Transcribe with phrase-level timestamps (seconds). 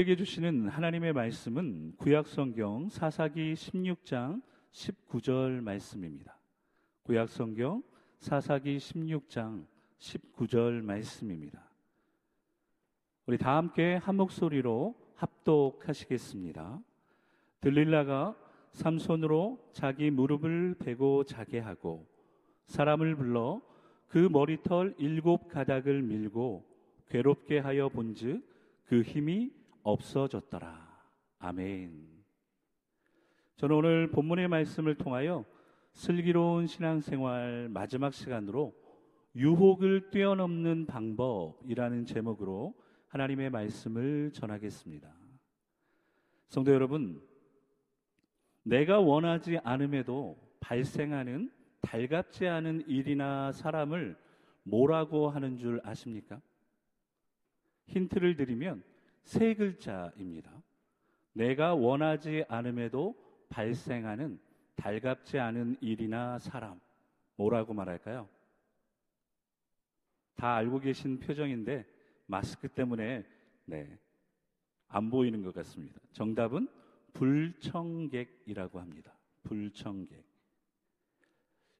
[0.00, 4.40] 우리에게 주시는 하나님의 말씀은 구약성경 사사기 16장
[4.70, 6.38] 19절 말씀입니다.
[7.02, 7.82] 구약성경
[8.20, 9.66] 사사기 16장
[9.98, 11.68] 19절 말씀입니다.
[13.26, 16.80] 우리 다 함께 한 목소리로 합독하시겠습니다.
[17.60, 18.36] 들릴라가
[18.74, 22.06] 삼손으로 자기 무릎을 베고 자게 하고
[22.66, 23.60] 사람을 불러
[24.06, 26.64] 그 머리털 일곱 가닥을 밀고
[27.08, 28.46] 괴롭게 하여 본즉
[28.84, 29.57] 그 힘이
[29.92, 30.86] 없어졌더라.
[31.38, 32.08] 아멘.
[33.56, 35.44] 저는 오늘 본문의 말씀을 통하여
[35.92, 38.74] 슬기로운 신앙생활 마지막 시간으로
[39.34, 42.74] 유혹을 뛰어넘는 방법이라는 제목으로
[43.08, 45.12] 하나님의 말씀을 전하겠습니다.
[46.48, 47.22] 성도 여러분,
[48.62, 54.16] 내가 원하지 않음에도 발생하는 달갑지 않은 일이나 사람을
[54.64, 56.40] 뭐라고 하는 줄 아십니까?
[57.86, 58.82] 힌트를 드리면
[59.28, 60.50] 세 글자입니다.
[61.34, 63.14] 내가 원하지 않음에도
[63.50, 64.40] 발생하는
[64.74, 66.80] 달갑지 않은 일이나 사람,
[67.36, 68.26] 뭐라고 말할까요?
[70.34, 71.84] 다 알고 계신 표정인데
[72.24, 73.26] 마스크 때문에
[73.66, 73.98] 네,
[74.88, 76.00] 안 보이는 것 같습니다.
[76.12, 76.66] 정답은
[77.12, 79.12] 불청객이라고 합니다.
[79.42, 80.24] 불청객.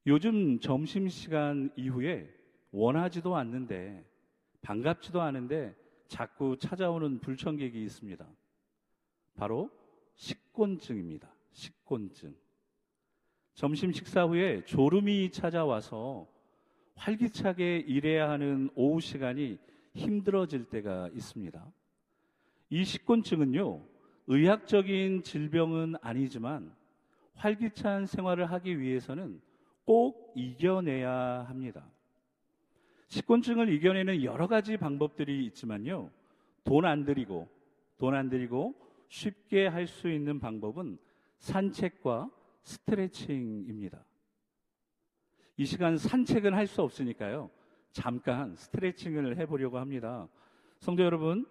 [0.06, 2.30] 요즘 점심시간 이후에
[2.72, 4.04] 원하지도 않는데
[4.60, 8.26] 반갑지도 않은데 자꾸 찾아오는 불청객이 있습니다.
[9.36, 9.70] 바로
[10.16, 11.30] 식곤증입니다.
[11.52, 12.34] 식곤증.
[13.54, 16.26] 점심 식사 후에 졸음이 찾아와서
[16.96, 19.58] 활기차게 일해야 하는 오후 시간이
[19.94, 21.72] 힘들어질 때가 있습니다.
[22.70, 23.84] 이 식곤증은요,
[24.26, 26.74] 의학적인 질병은 아니지만
[27.34, 29.40] 활기찬 생활을 하기 위해서는
[29.84, 31.88] 꼭 이겨내야 합니다.
[33.08, 36.10] 식곤증을 이겨내는 여러 가지 방법들이 있지만요.
[36.64, 37.48] 돈 안 들이고
[37.98, 38.74] 돈 안 들이고
[39.08, 40.98] 쉽게 할 수 있는 방법은
[41.38, 42.30] 산책과
[42.62, 44.04] 스트레칭입니다.
[45.56, 47.50] 이 시간 산책은 할 수 없으니까요.
[47.92, 50.28] 잠깐 스트레칭을 해보려고 합니다.
[50.78, 51.46] 성도 여러분,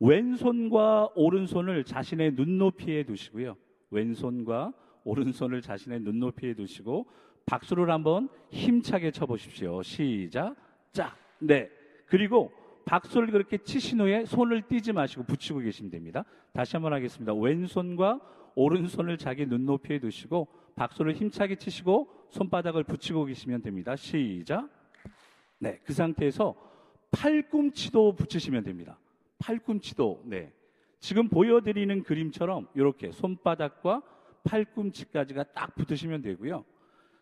[0.00, 3.56] 왼손과 오른손을 자신의 눈높이에 두시고요.
[3.90, 4.72] 왼손과
[5.04, 7.06] 오른손을 자신의 눈높이에 두시고
[7.44, 9.82] 박수를 한번 힘차게 쳐보십시오.
[9.82, 10.56] 시작.
[10.92, 11.16] 짝.
[11.38, 11.70] 네.
[12.06, 12.52] 그리고
[12.84, 16.24] 박수를 그렇게 치신 후에 손을 띄지 마시고 붙이고 계시면 됩니다.
[16.52, 17.32] 다시 한번 하겠습니다.
[17.34, 18.20] 왼손과
[18.54, 23.96] 오른손을 자기 눈높이에 두시고 박수를 힘차게 치시고 손바닥을 붙이고 계시면 됩니다.
[23.96, 24.68] 시작.
[25.58, 25.80] 네.
[25.84, 26.54] 그 상태에서
[27.10, 28.98] 팔꿈치도 붙이시면 됩니다.
[29.38, 30.22] 팔꿈치도.
[30.26, 30.52] 네.
[30.98, 34.02] 지금 보여드리는 그림처럼 이렇게 손바닥과
[34.44, 36.64] 팔꿈치까지가 딱 붙으시면 되고요.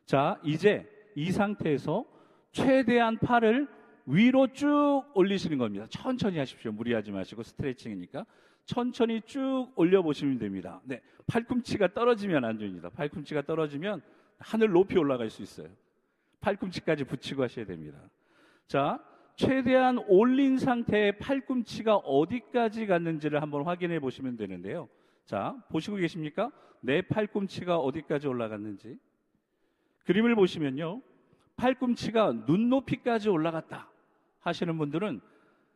[0.06, 2.04] 자, 이제 이 상태에서
[2.53, 3.69] 최대한 팔을
[4.06, 5.87] 위로 쭉 올리시는 겁니다.
[5.88, 6.72] 천천히 하십시오.
[6.72, 8.27] 무리하지 마시고 스트레칭이니까
[8.65, 10.81] 천천히 쭉 올려 보시면 됩니다.
[10.84, 12.88] 네, 팔꿈치가 떨어지면 안 됩니다.
[12.91, 14.03] 팔꿈치가 떨어지면
[14.38, 15.69] 하늘 높이 올라갈 수 있어요.
[16.41, 17.99] 팔꿈치까지 붙이고 하셔야 됩니다.
[18.67, 19.03] 자,
[19.37, 24.88] 최대한 올린 상태의 팔꿈치가 어디까지 갔는지를 한번 확인해 보시면 되는데요.
[25.25, 26.50] 자, 보시고 계십니까?
[26.81, 28.99] 내 팔꿈치가 어디까지 올라갔는지.
[30.05, 31.03] 그림을 보시면요.
[31.60, 33.91] 팔꿈치가 눈높이까지 올라갔다
[34.41, 35.21] 하시는 분들은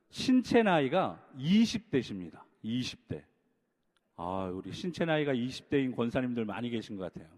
[0.08, 2.40] 신체 나이가 20대십니다.
[2.64, 3.22] 20대.
[4.16, 7.30] 아, 우리 신체 나이가 20대인 권사님들 많이 계신 것 같아요.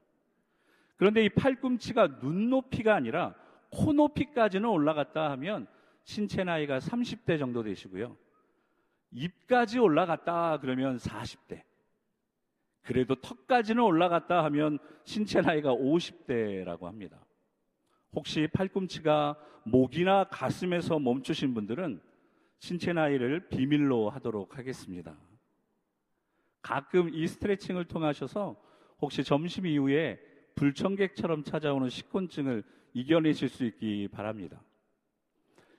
[0.96, 3.34] 그런데 이 팔꿈치가 눈높이가 아니라
[3.70, 5.66] 코높이까지는 올라갔다 하면
[6.04, 8.16] 신체 나이가 30대 정도 되시고요.
[9.10, 11.62] 입까지 올라갔다 그러면 40대.
[12.82, 17.25] 그래도 턱까지는 올라갔다 하면 신체 나이가 50대라고 합니다.
[18.16, 22.00] 혹시 팔꿈치가 목이나 가슴에서 멈추신 분들은
[22.58, 25.14] 신체 나이를 비밀로 하도록 하겠습니다.
[26.62, 28.56] 가끔 이 스트레칭을 통하셔서
[29.02, 30.18] 혹시 점심 이후에
[30.54, 34.62] 불청객처럼 찾아오는 식곤증을 이겨내실 수 있기 바랍니다.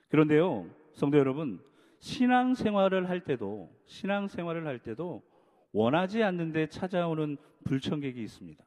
[0.08, 1.60] 그런데요, 성도 여러분,
[1.98, 5.24] 신앙 생활을 할 때도, 신앙 생활을 할 때도
[5.72, 8.64] 원하지 않는데 찾아오는 불청객이 있습니다.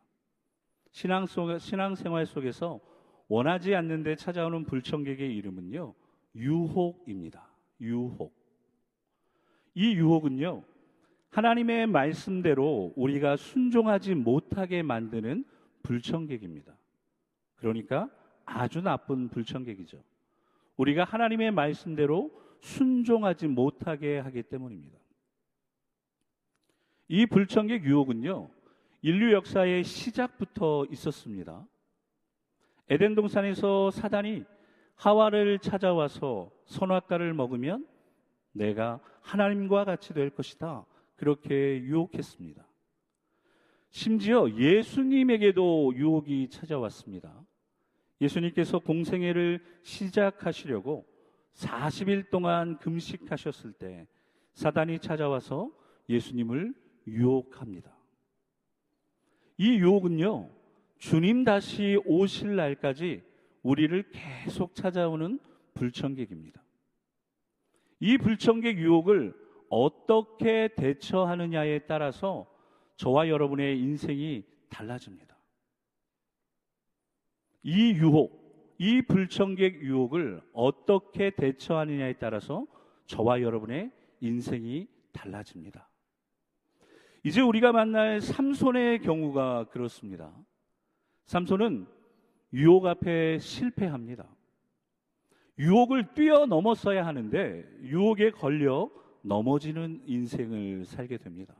[0.91, 2.81] 신앙 속, 신앙 생활 속에서
[3.31, 5.93] 원하지 않는데 찾아오는 불청객의 이름은요,
[6.35, 7.47] 유혹입니다.
[7.79, 8.35] 유혹.
[9.73, 10.65] 이 유혹은요,
[11.29, 15.45] 하나님의 말씀대로 우리가 순종하지 못하게 만드는
[15.81, 16.75] 불청객입니다.
[17.55, 18.09] 그러니까
[18.43, 20.03] 아주 나쁜 불청객이죠.
[20.75, 24.99] 우리가 하나님의 말씀대로 순종하지 못하게 하기 때문입니다.
[27.07, 28.49] 이 불청객 유혹은요,
[29.03, 31.65] 인류 역사의 시작부터 있었습니다.
[32.91, 34.43] 에덴 동산에서 사단이
[34.95, 37.87] 하와를 찾아와서 선악과를 먹으면
[38.51, 40.85] 내가 하나님과 같이 될 것이다.
[41.15, 42.67] 그렇게 유혹했습니다.
[43.91, 47.41] 심지어 예수님에게도 유혹이 찾아왔습니다.
[48.19, 51.05] 예수님께서 공생애를 시작하시려고
[51.53, 54.05] 40일 동안 금식하셨을 때
[54.51, 55.71] 사단이 찾아와서
[56.09, 56.73] 예수님을
[57.07, 57.95] 유혹합니다.
[59.57, 60.60] 이 유혹은요,
[61.01, 63.23] 주님 다시 오실 날까지
[63.63, 65.39] 우리를 계속 찾아오는
[65.73, 66.63] 불청객입니다.
[67.99, 69.33] 이 불청객 유혹을
[69.67, 72.45] 어떻게 대처하느냐에 따라서
[72.97, 75.35] 저와 여러분의 인생이 달라집니다.
[77.63, 82.67] 이 유혹, 이 불청객 유혹을 어떻게 대처하느냐에 따라서
[83.07, 85.89] 저와 여러분의 인생이 달라집니다.
[87.23, 90.31] 이제 우리가 만날 삼손의 경우가 그렇습니다.
[91.31, 91.87] 삼손은
[92.51, 94.27] 유혹 앞에 실패합니다.
[95.59, 98.91] 유혹을 뛰어넘었어야 하는데 유혹에 걸려
[99.21, 101.55] 넘어지는 인생을 살게 됩니다.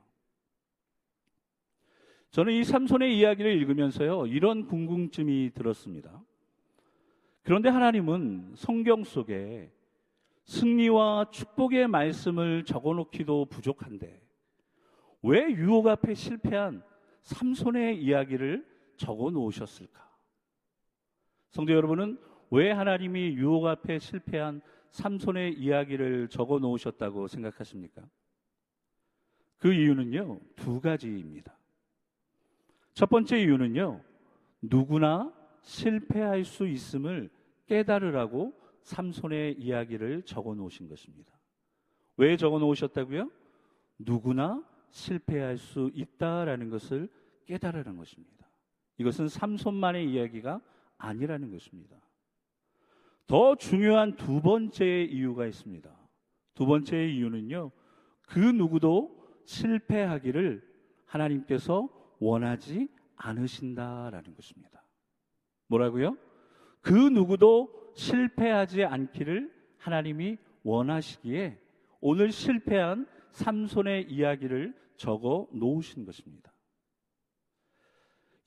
[2.31, 6.21] 저는 이 삼손의 이야기를 읽으면서요, 이런 궁금증이 들었습니다.
[7.41, 9.71] 그런데 하나님은 성경 속에
[10.43, 14.21] 승리와 축복의 말씀을 적어 놓기도 부족한데,
[15.21, 16.83] 왜 유혹 앞에 실패한
[17.21, 18.69] 삼손의 이야기를
[19.01, 20.07] 적어 놓으셨을까?
[21.49, 22.19] 성도 여러분은
[22.51, 24.61] 왜 하나님이 유혹 앞에 실패한
[24.91, 28.03] 삼손의 이야기를 적어 놓으셨다고 생각하십니까?
[29.57, 31.57] 그 이유는요, 두 가지입니다.
[32.93, 34.01] 첫 번째 이유는요,
[34.61, 35.33] 누구나
[35.63, 37.31] 실패할 수 있음을
[37.65, 41.33] 깨달으라고 삼손의 이야기를 적어 놓으신 것입니다.
[42.17, 43.31] 왜 적어 놓으셨다고요?
[43.97, 47.09] 누구나 실패할 수 있다라는 것을
[47.45, 48.40] 깨달으라는 것입니다.
[49.01, 50.61] 이것은 삼손만의 이야기가
[50.97, 51.97] 아니라는 것입니다.
[53.27, 55.89] 더 중요한 두 번째 이유가 있습니다.
[56.53, 57.71] 두 번째 이유는요,
[58.27, 60.61] 그 누구도 실패하기를
[61.05, 61.89] 하나님께서
[62.19, 64.83] 원하지 않으신다라는 것입니다.
[65.67, 66.17] 뭐라고요?
[66.81, 71.59] 그 누구도 실패하지 않기를 하나님이 원하시기에
[71.99, 76.50] 오늘 실패한 삼손의 이야기를 적어 놓으신 것입니다.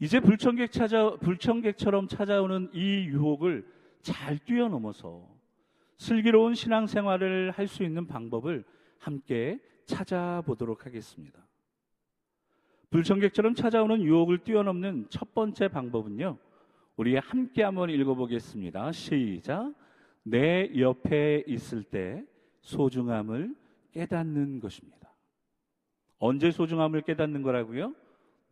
[0.04, 3.66] 이제 불청객 찾아 불청객처럼 찾아오는 이 유혹을
[4.02, 5.26] 잘 뛰어넘어서
[5.96, 8.64] 슬기로운 신앙생활을 할 수 있는 방법을
[8.98, 11.42] 함께 찾아보도록 하겠습니다.
[12.90, 16.36] 불청객처럼 찾아오는 유혹을 뛰어넘는 첫 번째 방법은요.
[16.98, 18.92] 우리 함께 한번 읽어보겠습니다.
[18.92, 19.72] 시작.
[20.22, 22.22] 내 옆에 있을 때
[22.60, 23.56] 소중함을
[23.92, 25.14] 깨닫는 것입니다.
[26.18, 27.94] 언제 소중함을 깨닫는 거라고요?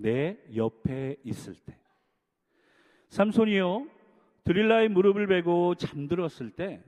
[0.03, 1.79] 내 옆에 있을 때.
[3.09, 3.87] 삼손이요.
[4.45, 6.83] 드릴라의 무릎을 베고 잠들었을 때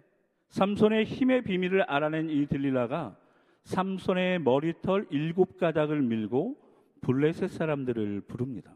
[0.48, 3.16] 삼손의 힘의 비밀을 알아낸 이 들릴라가
[3.62, 6.56] 삼손의 머리털 일곱 가닥을 밀고
[7.00, 8.74] 블레셋 사람들을 부릅니다.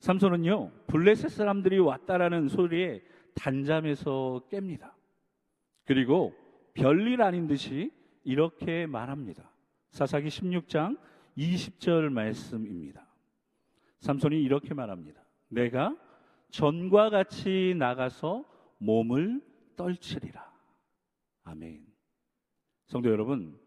[0.00, 3.02] 삼손은요, 블레셋 사람들이 왔다라는 소리에
[3.34, 4.92] 단잠에서 깹니다.
[5.84, 6.34] 그리고
[6.74, 7.90] 별일 아닌 듯이
[8.22, 9.50] 이렇게 말합니다.
[9.90, 10.98] 사사기 16장
[11.36, 13.06] 20절 말씀입니다.
[14.00, 15.22] 삼손이 이렇게 말합니다.
[15.48, 15.96] 내가
[16.50, 18.44] 전과 같이 나가서
[18.78, 19.40] 몸을
[19.76, 20.52] 떨치리라.
[21.44, 21.84] 아멘.
[22.86, 23.58] 성도 여러분,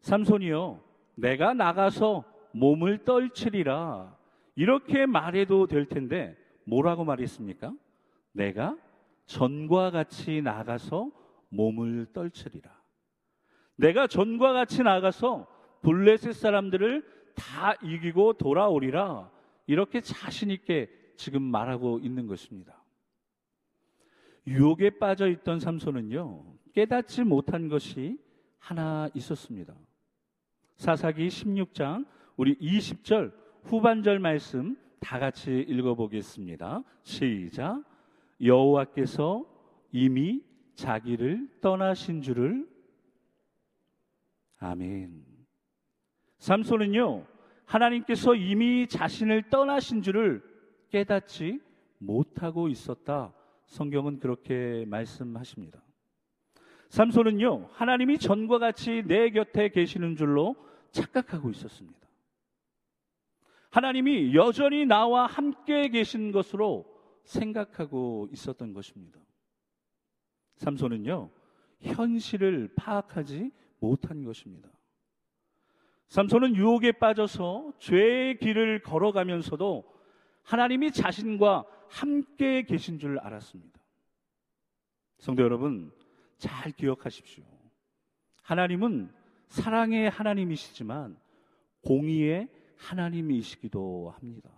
[0.00, 0.82] 삼손이요,
[1.14, 4.16] 내가 나가서 몸을 떨치리라.
[4.54, 7.74] 이렇게 말해도 될 텐데, 뭐라고 말했습니까?
[8.32, 8.76] 내가
[9.26, 11.10] 전과 같이 나가서
[11.50, 12.70] 몸을 떨치리라.
[13.76, 15.46] 내가 전과 같이 나가서
[15.86, 17.04] 블레셋 사람들을
[17.36, 19.30] 다 이기고 돌아오리라.
[19.68, 22.82] 이렇게 자신 있게 지금 말하고 있는 것입니다.
[24.48, 28.18] 유혹에 빠져 있던 삼손은요, 깨닫지 못한 것이
[28.58, 29.76] 하나 있었습니다.
[30.74, 32.04] 사사기 16장
[32.36, 36.82] 우리 20절 후반절 말씀 다 같이 읽어보겠습니다.
[37.04, 37.84] 시작.
[38.42, 39.44] 여호와께서
[39.92, 40.42] 이미
[40.74, 42.68] 자기를 떠나신 줄을
[44.58, 45.35] 아멘.
[46.38, 47.26] 삼손은요
[47.66, 50.42] 하나님께서 이미 자신을 떠나신 줄을
[50.90, 51.60] 깨닫지
[51.98, 53.34] 못하고 있었다.
[53.66, 55.82] 성경은 그렇게 말씀하십니다.
[56.88, 60.54] 삼손은요, 하나님이 전과 같이 내 곁에 계시는 줄로
[60.92, 61.98] 착각하고 있었습니다.
[63.70, 66.86] 하나님이 여전히 나와 함께 계신 것으로
[67.24, 69.18] 생각하고 있었던 것입니다.
[70.58, 71.30] 삼손은요,
[71.80, 73.50] 현실을 파악하지
[73.80, 74.70] 못한 것입니다.
[76.08, 79.84] 삼손은 유혹에 빠져서 죄의 길을 걸어가면서도
[80.44, 83.80] 하나님이 자신과 함께 계신 줄 알았습니다.
[85.18, 85.92] 성도 여러분,
[86.38, 87.44] 잘 기억하십시오.
[88.42, 89.12] 하나님은
[89.48, 91.18] 사랑의 하나님이시지만
[91.82, 94.50] 공의의 하나님이시기도 합니다.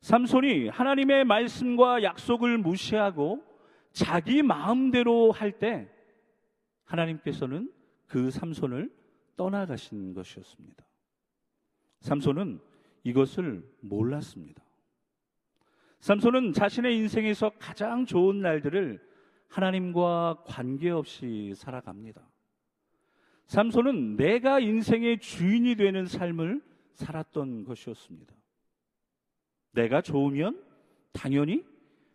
[0.00, 3.42] 삼손이 하나님의 말씀과 약속을 무시하고
[3.92, 5.88] 자기 마음대로 할 때
[6.84, 7.72] 하나님께서는
[8.06, 8.90] 그 삼손을
[9.40, 10.84] 떠나가신 것이었습니다.
[12.00, 12.60] 삼손은
[13.04, 14.62] 이것을 몰랐습니다.
[16.00, 19.00] 삼손은 자신의 인생에서 가장 좋은 날들을
[19.48, 22.20] 하나님과 관계없이 살아갑니다.
[23.46, 28.34] 삼손은 내가 인생의 주인이 되는 삶을 살았던 것이었습니다.
[29.72, 30.62] 내가 좋으면
[31.14, 31.64] 당연히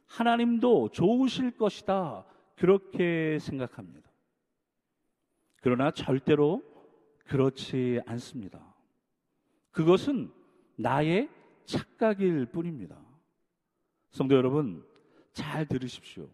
[0.05, 2.23] 하나님도 좋으실 것이다.
[2.55, 4.11] 그렇게 생각합니다.
[5.61, 6.74] 그러나 절대로
[7.25, 8.75] 그렇지 않습니다.
[9.71, 10.31] 그것은
[10.75, 11.29] 나의
[11.65, 12.97] 착각일 뿐입니다.
[14.11, 14.85] 성도 여러분,
[15.33, 16.29] 잘 들으십시오.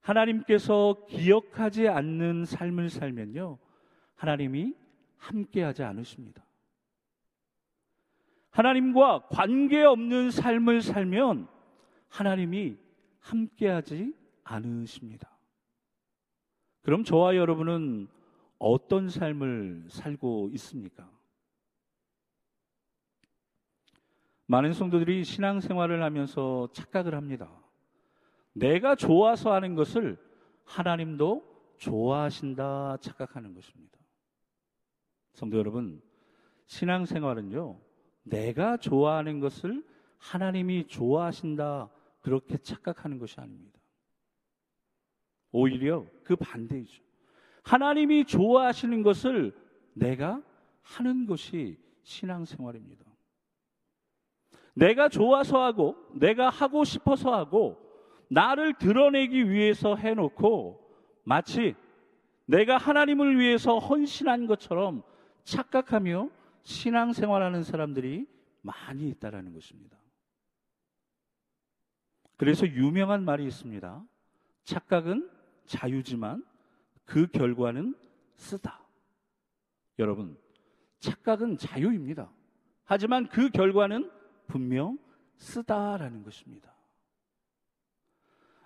[0.00, 3.58] 하나님께서 기억하지 않는 삶을 살면요,
[4.14, 4.74] 하나님이
[5.16, 6.44] 함께하지 않으십니다.
[8.50, 11.48] 하나님과 관계없는 삶을 살면
[12.08, 12.76] 하나님이
[13.20, 15.30] 함께하지 않으십니다.
[16.82, 18.08] 그럼 저와 여러분은
[18.58, 21.10] 어떤 삶을 살고 있습니까?
[24.46, 27.50] 많은 성도들이 신앙생활을 하면서 착각을 합니다.
[28.52, 30.16] 내가 좋아서 하는 것을
[30.64, 33.98] 하나님도 좋아하신다 착각하는 것입니다.
[35.34, 36.02] 성도 여러분,
[36.66, 37.78] 신앙생활은요,
[38.24, 39.86] 내가 좋아하는 것을
[40.18, 43.78] 하나님이 좋아하신다 그렇게 착각하는 것이 아닙니다.
[45.52, 47.07] 오히려 그 반대이죠.
[47.62, 49.54] 하나님이 좋아하시는 것을
[49.94, 50.42] 내가
[50.82, 53.04] 하는 것이 신앙생활입니다.
[54.74, 57.76] 내가 좋아서 하고, 내가 하고 싶어서 하고,
[58.30, 60.80] 나를 드러내기 위해서 해놓고,
[61.24, 61.74] 마치
[62.46, 65.02] 내가 하나님을 위해서 헌신한 것처럼
[65.44, 66.30] 착각하며
[66.62, 68.26] 신앙생활하는 사람들이
[68.62, 69.98] 많이 있다라는 것입니다.
[72.36, 74.04] 그래서 유명한 말이 있습니다.
[74.64, 75.28] 착각은
[75.66, 76.44] 자유지만
[77.08, 77.94] 그 결과는
[78.36, 78.80] 쓰다.
[79.98, 80.38] 여러분,
[81.00, 82.30] 착각은 자유입니다.
[82.84, 84.10] 하지만 그 결과는
[84.46, 84.98] 분명
[85.38, 86.74] 쓰다라는 것입니다.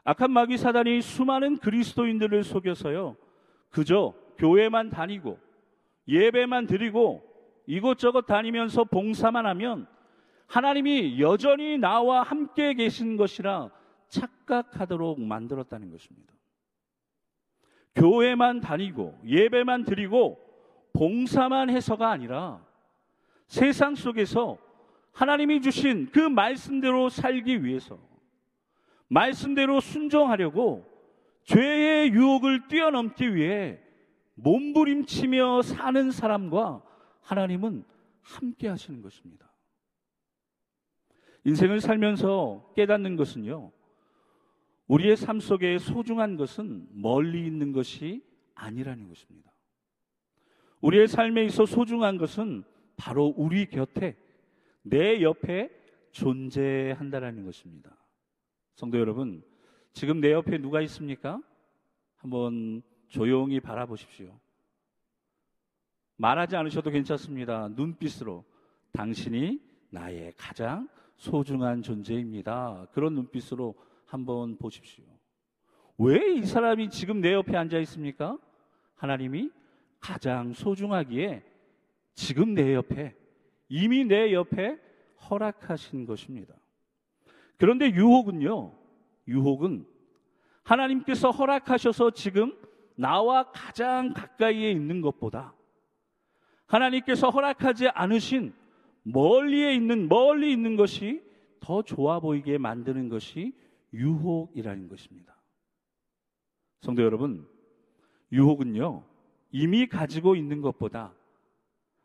[0.02, 3.16] 악한 마귀 사단이 수많은 그리스도인들을 속여서요,
[3.70, 5.38] 그저 교회만 다니고
[6.08, 7.22] 예배만 드리고
[7.66, 9.86] 이곳저곳 다니면서 봉사만 하면
[10.48, 13.70] 하나님이 여전히 나와 함께 계신 것이라
[14.08, 16.34] 착각하도록 만들었다는 것입니다.
[17.94, 20.38] 교회만 다니고 예배만 드리고
[20.92, 22.64] 봉사만 해서가 아니라
[23.46, 24.58] 세상 속에서
[25.12, 27.98] 하나님이 주신 그 말씀대로 살기 위해서
[29.08, 30.90] 말씀대로 순종하려고
[31.44, 33.78] 죄의 유혹을 뛰어넘기 위해
[34.34, 36.82] 몸부림치며 사는 사람과
[37.20, 37.84] 하나님은
[38.22, 39.50] 함께 하시는 것입니다.
[41.44, 43.72] 인생을 살면서 깨닫는 것은요,
[44.92, 48.22] 우리의 삶 속에 소중한 것은 멀리 있는 것이
[48.54, 49.50] 아니라는 것입니다.
[50.82, 52.62] 우리의 삶에 있어 소중한 것은
[52.98, 54.18] 바로 우리 곁에,
[54.82, 55.70] 내 옆에
[56.10, 57.96] 존재한다라는 것입니다.
[58.74, 59.42] 성도 여러분,
[59.94, 61.40] 지금 내 옆에 누가 있습니까?
[62.16, 64.38] 한번 조용히 바라보십시오.
[66.16, 67.68] 말하지 않으셔도 괜찮습니다.
[67.68, 68.44] 눈빛으로
[68.92, 69.58] 당신이
[69.88, 72.88] 나의 가장 소중한 존재입니다.
[72.92, 73.74] 그런 눈빛으로
[74.12, 75.04] 한번 보십시오.
[75.96, 78.36] 왜 이 사람이 지금 내 옆에 앉아 있습니까?
[78.94, 79.50] 하나님이
[80.00, 81.42] 가장 소중하기에
[82.14, 83.16] 지금 내 옆에
[83.70, 84.78] 이미 내 옆에
[85.30, 86.54] 허락하신 것입니다.
[87.56, 88.74] 그런데 유혹은요,
[89.28, 89.86] 유혹은
[90.62, 92.54] 하나님께서 허락하셔서 지금
[92.94, 95.54] 나와 가장 가까이에 있는 것보다
[96.66, 98.52] 하나님께서 허락하지 않으신
[99.04, 101.22] 멀리에 있는 멀리 있는 것이
[101.60, 103.54] 더 좋아 보이게 만드는 것이
[103.92, 105.36] 유혹이라는 것입니다.
[106.80, 107.48] 성도 여러분,
[108.32, 109.04] 유혹은요,
[109.50, 111.14] 이미 가지고 있는 것보다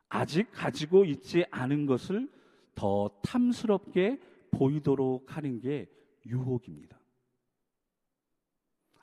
[0.09, 2.29] 아직 가지고 있지 않은 것을
[2.75, 4.19] 더 탐스럽게
[4.51, 5.89] 보이도록 하는 게
[6.25, 6.97] 유혹입니다.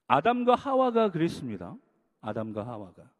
[0.07, 1.77] 아담과 하와가 그랬습니다.
[2.21, 3.11] 아담과 하와가.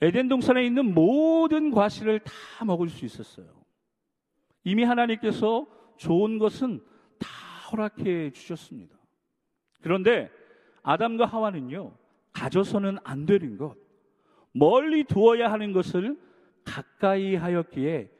[0.00, 3.58] 에덴 동산에 있는 모든 과실을 다 먹을 수 있었어요.
[4.62, 5.66] 이미 하나님께서
[5.96, 6.97] 좋은 것은 다
[7.70, 8.96] 허락해 주셨습니다.
[9.80, 10.30] 그런데
[10.82, 11.92] 아담과 하와는요,
[12.32, 13.76] 가져서는 안 되는 것,
[14.52, 16.18] 멀리 두어야 하는 것을
[16.64, 18.10] 가까이 하였기에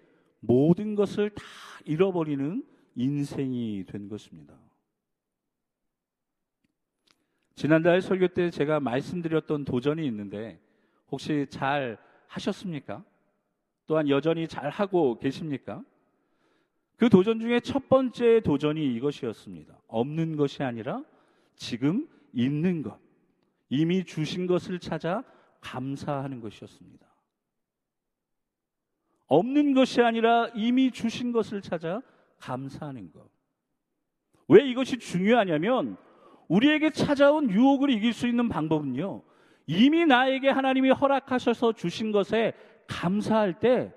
[0.40, 1.42] 모든 것을 다
[1.84, 2.64] 잃어버리는
[2.94, 4.54] 인생이 된 것입니다.
[7.54, 10.60] 지난달 설교 때 제가 말씀드렸던 도전이 있는데
[11.10, 13.04] 혹시 잘 하셨습니까?
[13.86, 15.82] 또한 여전히 잘 하고 계십니까?
[16.98, 19.78] 그 도전 중에 첫 번째 도전이 이것이었습니다.
[19.86, 21.04] 없는 것이 아니라
[21.54, 22.98] 지금 있는 것,
[23.68, 25.22] 이미 주신 것을 찾아
[25.60, 27.06] 감사하는 것이었습니다.
[29.28, 32.02] 없는 것이 아니라 이미 주신 것을 찾아
[32.38, 33.28] 감사하는 것.
[34.48, 35.96] 왜 이것이 중요하냐면
[36.48, 39.22] 우리에게 찾아온 유혹을 이길 수 있는 방법은요.
[39.66, 42.54] 이미 나에게 하나님이 허락하셔서 주신 것에
[42.88, 43.92] 감사할 때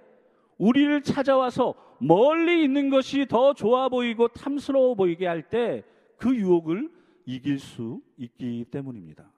[0.62, 5.84] 우리를 찾아와서 멀리 있는 것이 더 좋아 보이고 탐스러워 보이게 할 때
[6.18, 6.88] 그 유혹을
[7.26, 9.32] 이길 수 있기 때문입니다.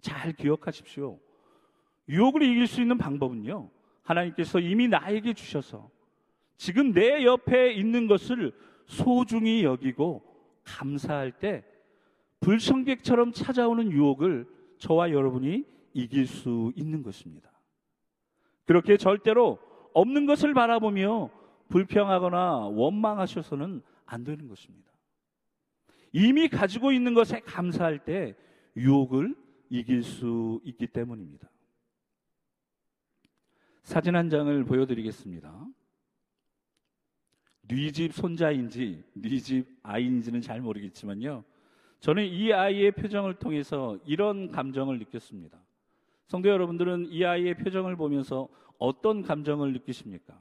[0.00, 1.18] 잘 기억하십시오.
[2.08, 3.68] 유혹을 이길 수 있는 방법은요.
[4.02, 5.90] 하나님께서 이미 나에게 주셔서
[6.56, 8.54] 지금 내 옆에 있는 것을
[8.86, 10.22] 소중히 여기고
[10.64, 11.62] 감사할 때
[12.40, 17.50] 불청객처럼 찾아오는 유혹을 저와 여러분이 이길 수 있는 것입니다.
[18.64, 19.58] 그렇게 절대로
[19.96, 21.30] 없는 것을 바라보며
[21.70, 24.92] 불평하거나 원망하셔서는 안 되는 것입니다.
[26.12, 28.36] 이미 가지고 있는 것에 감사할 때
[28.76, 29.34] 유혹을
[29.70, 31.48] 이길 수 있기 때문입니다.
[33.82, 35.66] 사진 한 장을 보여드리겠습니다.
[37.62, 41.42] 뉘집 손자인지 뉘집 아이인지는 잘 모르겠지만요.
[42.00, 45.58] 저는 이 아이의 표정을 통해서 이런 감정을 느꼈습니다.
[46.26, 50.40] 성도 여러분들은 이 아이의 표정을 보면서 어떤 감정을 느끼십니까?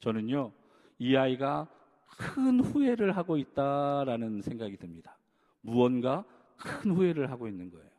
[0.00, 0.52] 저는요,
[0.98, 1.68] 이 아이가
[2.06, 5.16] 큰 후회를 하고 있다라는 생각이 듭니다.
[5.60, 6.24] 무언가
[6.56, 7.90] 큰 후회를 하고 있는 거예요.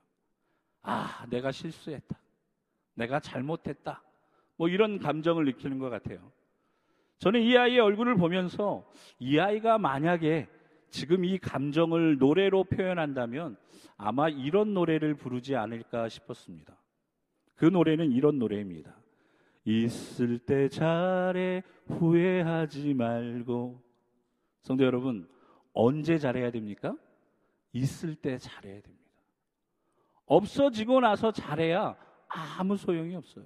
[0.82, 2.18] 아, 내가 실수했다.
[2.94, 4.02] 내가 잘못했다.
[4.56, 6.32] 뭐 이런 감정을 느끼는 것 같아요.
[7.20, 10.48] 저는 이 아이의 얼굴을 보면서 이 아이가 만약에
[10.90, 13.58] 지금 이 감정을 노래로 표현한다면
[13.98, 16.78] 아마 이런 노래를 부르지 않을까 싶었습니다.
[17.56, 18.96] 그 노래는 이런 노래입니다.
[19.66, 23.84] 있을 때 잘해 후회하지 말고
[24.62, 25.28] 성도 여러분
[25.74, 26.96] 언제 잘해야 됩니까?
[27.74, 29.06] 있을 때 잘해야 됩니다.
[30.26, 31.98] 없어지고 나서 잘해야
[32.28, 33.46] 아무 소용이 없어요.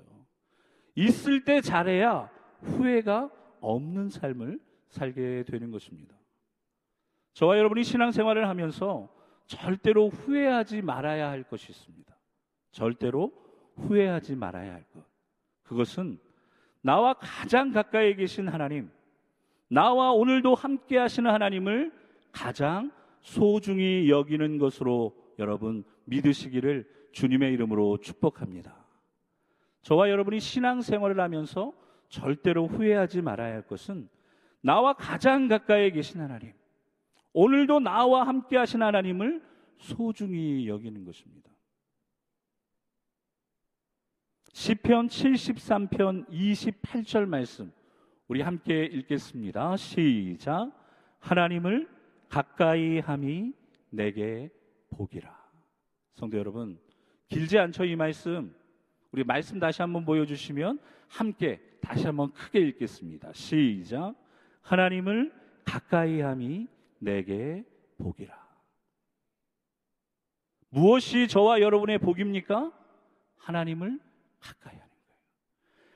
[0.96, 2.30] 있을 때 잘해야
[2.62, 6.16] 후회가 없는 삶을 살게 되는 것입니다.
[7.34, 9.10] 저와 여러분이 신앙생활을 하면서
[9.46, 12.16] 절대로 후회하지 말아야 할 것이 있습니다.
[12.72, 13.32] 절대로
[13.76, 15.09] 후회하지 말아야 할 것.
[15.70, 16.18] 그것은
[16.82, 18.90] 나와 가장 가까이 계신 하나님,
[19.68, 21.94] 나와 오늘도 함께 하시는 하나님을
[22.32, 28.76] 가장 소중히 여기는 것으로 여러분 믿으시기를 주님의 이름으로 축복합니다.
[29.84, 31.72] 저와 여러분이 신앙생활을 하면서
[32.08, 34.10] 절대로 후회하지 말아야 할 것은
[34.62, 36.54] 나와 가장 가까이 계신 하나님,
[37.34, 39.44] 오늘도 나와 함께 하신 하나님을
[39.78, 41.49] 소중히 여기는 것입니다.
[44.54, 47.72] 시편 73편 28절 말씀
[48.28, 49.78] 우리 함께 읽겠습니다.
[49.78, 50.72] 시작.
[51.20, 51.88] 하나님을
[52.30, 53.54] 가까이 함이
[53.90, 54.50] 내게
[54.92, 55.36] 복이라.
[56.16, 56.80] 성도 여러분,
[57.28, 58.56] 길지 않죠 이 말씀.
[59.12, 63.34] 우리 말씀 다시 한번 보여 주시면 함께 다시 한번 크게 읽겠습니다.
[63.34, 64.16] 시작.
[64.62, 65.34] 하나님을
[65.64, 66.68] 가까이 함이
[67.00, 67.64] 내게
[67.98, 68.38] 복이라.
[70.70, 72.72] 무엇이 저와 여러분의 복입니까?
[73.38, 74.00] 하나님을
[74.40, 75.22] 가까이 하는 거예요.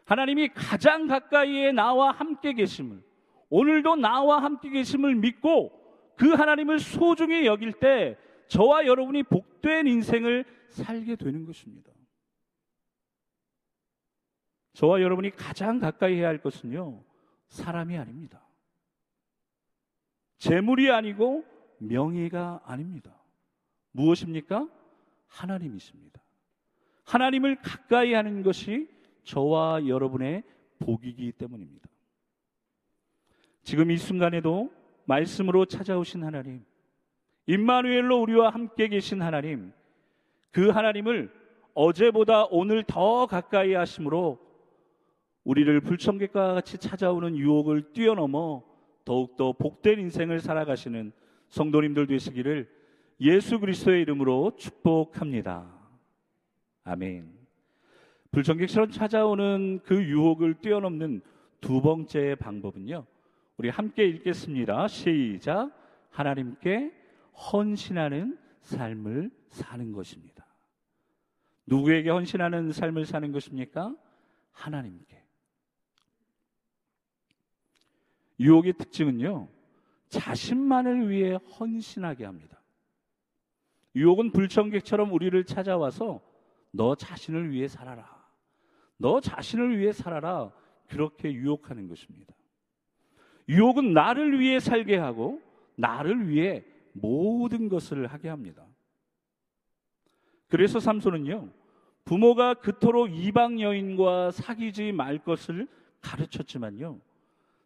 [0.05, 3.03] 하나님이 가장 가까이에 나와 함께 계심을,
[3.49, 5.83] 오늘도 나와 함께 계심을 믿고
[6.15, 11.91] 그 하나님을 소중히 여길 때 저와 여러분이 복된 인생을 살게 되는 것입니다.
[14.73, 17.03] 저와 여러분이 가장 가까이 해야 할 것은요,
[17.47, 18.43] 사람이 아닙니다.
[20.39, 21.45] 재물이 아니고
[21.77, 23.15] 명예가 아닙니다.
[23.91, 24.67] 무엇입니까?
[25.27, 26.22] 하나님이십니다.
[27.03, 28.87] 하나님을 가까이 하는 것이
[29.23, 30.43] 저와 여러분의
[30.79, 31.89] 복이기 때문입니다.
[33.63, 34.71] 지금 이 순간에도
[35.05, 36.63] 말씀으로 찾아오신 하나님,
[37.47, 39.73] 임마누엘로 우리와 함께 계신 하나님,
[40.51, 41.31] 그 하나님을
[41.73, 44.39] 어제보다 오늘 더 가까이 하심으로
[45.43, 48.63] 우리를 불청객과 같이 찾아오는 유혹을 뛰어넘어
[49.03, 51.11] 더욱더 복된 인생을 살아가시는
[51.49, 52.69] 성도님들 되시기를
[53.21, 55.82] 예수 그리스도의 이름으로 축복합니다.
[56.83, 57.31] 아멘.
[58.31, 61.21] 불청객처럼 찾아오는 그 유혹을 뛰어넘는
[61.61, 63.05] 두 번째 방법은요.
[63.57, 64.87] 우리 함께 읽겠습니다.
[64.87, 65.71] 시작.
[66.09, 66.91] 하나님께
[67.33, 70.45] 헌신하는 삶을 사는 것입니다.
[71.65, 73.95] 누구에게 헌신하는 삶을 사는 것입니까?
[74.51, 75.23] 하나님께.
[78.39, 79.47] 유혹의 특징은요,
[80.09, 82.61] 자신만을 위해 헌신하게 합니다.
[83.95, 86.21] 유혹은 불청객처럼 우리를 찾아와서
[86.75, 88.03] 너 자신을 위해 살아라.
[88.97, 90.51] 너 자신을 위해 살아라.
[90.87, 92.33] 그렇게 유혹하는 것입니다.
[93.47, 95.41] 유혹은 나를 위해 살게 하고
[95.75, 98.65] 나를 위해 모든 것을 하게 합니다.
[100.47, 101.49] 그래서 삼손은요,
[102.05, 105.67] 부모가 그토록 이방 여인과 사귀지 말 것을
[106.01, 106.99] 가르쳤지만요,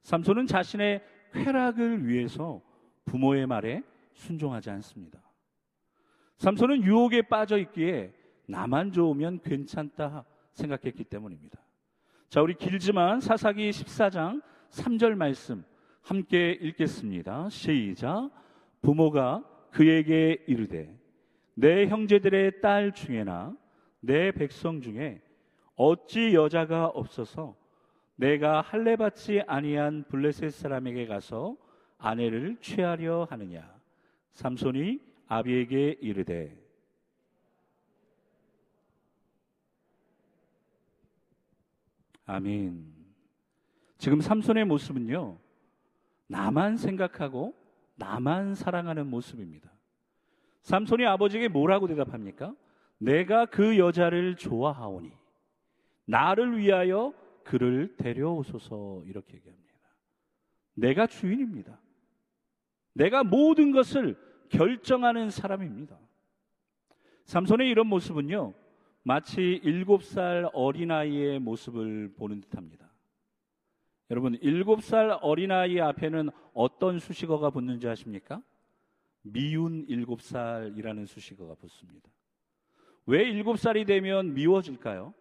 [0.03, 2.61] 삼손은 자신의 쾌락을 위해서
[3.05, 5.19] 부모의 말에 순종하지 않습니다.
[6.37, 8.13] 삼손은 유혹에 빠져 있기에
[8.47, 11.59] 나만 좋으면 괜찮다 생각했기 때문입니다.
[12.29, 15.63] 자, 우리 길지만 사사기 14장 3절 말씀
[16.01, 17.49] 함께 읽겠습니다.
[17.49, 18.29] 시작.
[18.81, 20.97] 부모가 그에게 이르되
[21.53, 23.55] 내 형제들의 딸 중에나
[23.99, 25.21] 내 백성 중에
[25.75, 27.55] 어찌 여자가 없어서
[28.15, 31.55] 내가 할례 받지 아니한 블레셋 사람에게 가서
[31.97, 33.69] 아내를 취하려 하느냐
[34.33, 36.66] 삼손이 아비에게 이르되
[42.27, 42.93] 아멘.
[43.97, 45.39] 지금 삼손의 모습은요.
[46.27, 47.55] 나만 생각하고
[47.95, 49.71] 나만 사랑하는 모습입니다.
[50.61, 52.53] 삼손이 아버지에게 뭐라고 대답합니까?
[52.97, 55.11] 내가 그 여자를 좋아하오니
[56.05, 57.13] 나를 위하여
[57.43, 59.73] 그를 데려오소서 이렇게 얘기합니다.
[60.73, 61.79] 내가 주인입니다.
[62.93, 64.17] 내가 모든 것을
[64.49, 65.97] 결정하는 사람입니다.
[67.23, 68.53] 삼손의 이런 모습은요,
[69.07, 72.91] 마치 일곱 살 어린아이의 모습을 보는 듯 합니다.
[74.09, 78.43] 여러분, 일곱 살 어린아이 앞에는 어떤 수식어가 붙는지 아십니까?
[79.21, 82.09] 미운 일곱 살이라는 수식어가 붙습니다.
[83.05, 85.13] 왜 일곱 살이 되면 미워질까요?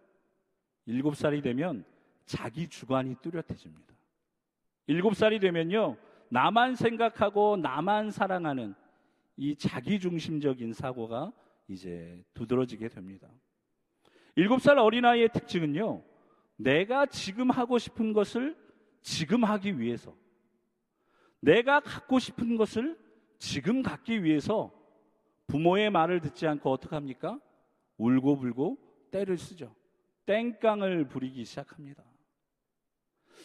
[0.86, 1.84] 일곱 살이 되면
[2.24, 3.94] 자기 주관이 뚜렷해집니다.
[4.88, 5.96] 일곱 살이 되면요,
[6.28, 8.74] 나만 생각하고 나만 사랑하는
[9.36, 11.32] 이 자기중심적인 사고가
[11.68, 13.28] 이제 두드러지게 됩니다.
[14.36, 16.02] 일곱 살 어린아이의 특징은요,
[16.56, 18.56] 내가 지금 하고 싶은 것을
[19.02, 20.14] 지금 하기 위해서,
[21.40, 22.98] 내가 갖고 싶은 것을
[23.38, 24.72] 지금 갖기 위해서
[25.46, 27.40] 부모의 말을 듣지 않고 어떡합니까?
[27.98, 28.78] 울고불고
[29.10, 29.74] 때를 쓰죠.
[30.26, 32.02] 땡깡을 부리기 시작합니다.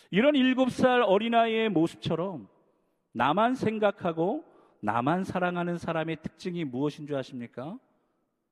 [0.09, 2.49] 이런 일곱 살 어린아이의 모습처럼
[3.13, 4.43] 나만 생각하고
[4.81, 7.77] 나만 사랑하는 사람의 특징이 무엇인 줄 아십니까?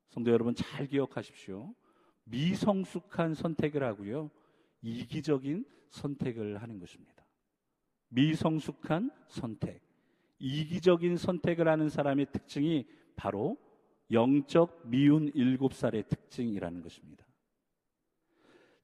[0.10, 1.73] 성도 여러분 잘 기억하십시오.
[2.30, 4.30] 미성숙한 선택을 하고요.
[4.82, 7.26] 이기적인 선택을 하는 것입니다.
[8.10, 9.82] 미성숙한 선택,
[10.39, 13.58] 이기적인 선택을 하는 사람의 특징이 바로
[14.12, 17.26] 영적 미운 일곱 살의 특징이라는 것입니다.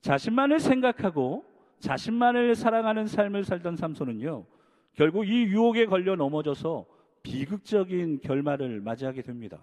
[0.00, 1.44] 자신만을 생각하고
[1.80, 4.46] 자신만을 사랑하는 삶을 살던 삼손은요,
[4.92, 6.86] 결국 이 유혹에 걸려 넘어져서
[7.22, 9.60] 비극적인 결말을 맞이하게 됩니다.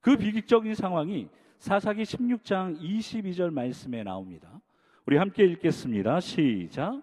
[0.00, 1.28] 그 비극적인 상황이
[1.64, 4.60] 사사기 16장 22절 말씀에 나옵니다.
[5.06, 6.20] 우리 함께 읽겠습니다.
[6.20, 7.00] 시작.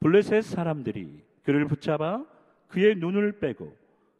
[0.00, 2.26] 블레셋 사람들이 그를 붙잡아
[2.66, 3.72] 그의 눈을 빼고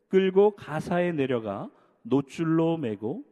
[0.07, 1.68] 끌고 가사에 내려가
[2.03, 3.24] 노줄로 매고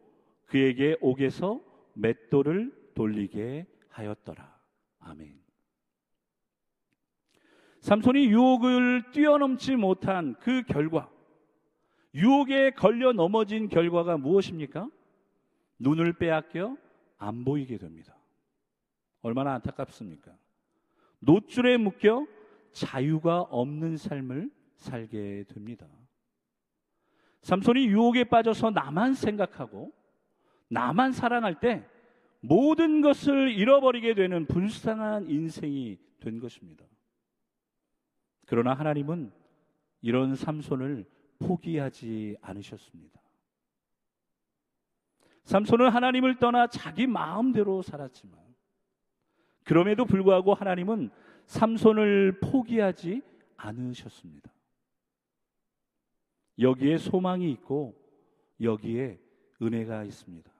[0.47, 1.61] 그에게 옥에서
[1.93, 4.59] 맷돌을 돌리게 하였더라.
[4.99, 5.39] 아멘.
[7.79, 11.09] 삼손이 유혹을 뛰어넘지 못한 그 결과,
[12.13, 14.89] 유혹에 걸려 넘어진 결과가 무엇입니까?
[15.79, 16.77] 눈을 빼앗겨
[17.17, 18.15] 안 보이게 됩니다.
[19.21, 20.35] 얼마나 안타깝습니까?
[21.19, 22.25] 노줄에 묶여
[22.71, 25.87] 자유가 없는 삶을 살게 됩니다.
[27.41, 29.93] 삼손이 유혹에 빠져서 나만 생각하고
[30.69, 31.85] 나만 사랑할 때
[32.41, 36.85] 모든 것을 잃어버리게 되는 불쌍한 인생이 된 것입니다.
[38.45, 39.31] 그러나 하나님은
[40.01, 41.05] 이런 삼손을
[41.39, 43.19] 포기하지 않으셨습니다.
[45.49, 48.37] 삼손은 하나님을 떠나 자기 마음대로 살았지만
[49.63, 51.09] 그럼에도 불구하고 하나님은
[51.47, 53.23] 삼손을 포기하지
[53.57, 54.51] 않으셨습니다.
[56.59, 57.95] 여기에 소망이 있고
[58.61, 59.19] 여기에
[59.59, 60.51] 은혜가 있습니다.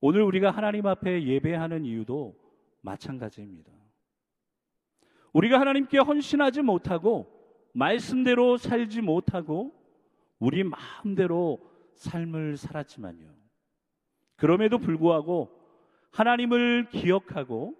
[0.00, 2.36] 오늘 우리가 하나님 앞에 예배하는 이유도
[2.80, 3.70] 마찬가지입니다.
[5.32, 7.30] 우리가 하나님께 헌신하지 못하고
[7.72, 9.80] 말씀대로 살지 못하고
[10.40, 13.28] 우리 마음대로 삶을 살았지만요.
[14.36, 15.50] 그럼에도 불구하고
[16.10, 17.76] 하나님을 기억하고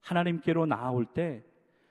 [0.00, 1.44] 하나님께로 나아올 때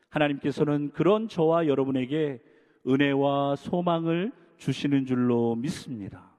[0.09, 2.41] 하나님께서는 그런 저와 여러분에게
[2.87, 6.35] 은혜와 소망을 주시는 줄로 믿습니다.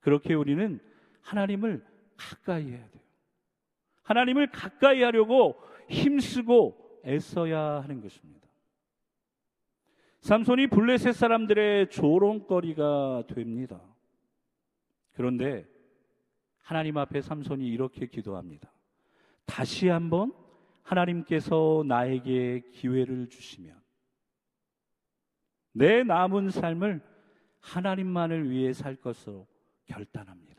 [0.00, 0.78] 그렇게 우리는
[1.22, 1.84] 하나님을
[2.16, 3.02] 가까이 해야 돼요.
[4.02, 5.56] 하나님을 가까이 하려고
[5.88, 8.46] 힘쓰고 애써야 하는 것입니다.
[10.20, 13.80] 삼손이 블레셋 사람들의 조롱거리가 됩니다.
[15.14, 15.66] 그런데
[16.60, 18.72] 하나님 앞에 삼손이 이렇게 기도합니다.
[19.46, 20.32] 다시 한번
[20.82, 23.80] 하나님께서 나에게 기회를 주시면
[25.72, 27.02] 내 남은 삶을
[27.60, 29.46] 하나님만을 위해 살 것으로
[29.86, 30.54] 결단합니다.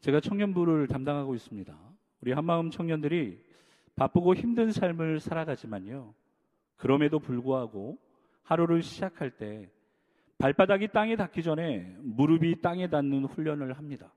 [0.00, 1.76] 제가 청년부를 담당하고 있습니다.
[2.20, 3.44] 우리 한마음 청년들이
[3.94, 6.14] 바쁘고 힘든 삶을 살아가지만요.
[6.76, 7.98] 그럼에도 불구하고
[8.48, 9.70] 하루를 시작할 때
[10.38, 14.14] 발바닥이 땅에 닿기 전에 무릎이 땅에 닿는 훈련을 합니다.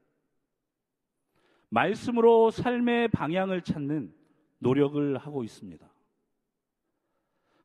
[1.68, 4.14] 말씀으로 삶의 방향을 찾는
[4.60, 5.86] 노력을 하고 있습니다.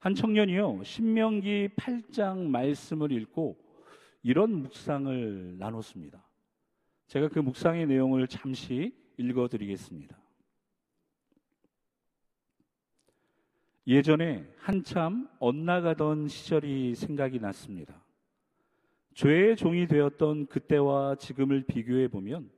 [0.01, 3.57] 한 청년이요, 신명기 8장 말씀을 읽고
[4.25, 6.27] 이런 묵상을 나눴습니다.
[7.07, 10.19] 제가 그 묵상의 내용을 잠시 읽어 드리겠습니다.
[13.87, 18.03] 예전에 한참 엇나가던 시절이 생각이 났습니다.
[19.15, 22.51] 죄의 종이 되었던 그때와 지금을 비교해 보면